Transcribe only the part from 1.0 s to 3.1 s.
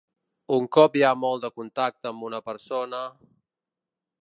ha molt de contacte amb una persona...